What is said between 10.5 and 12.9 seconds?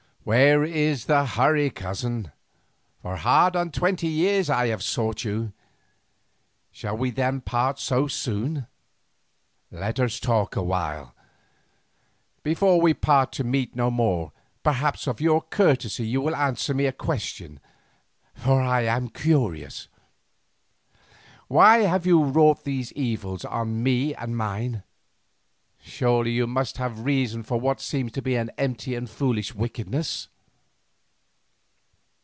a while. Before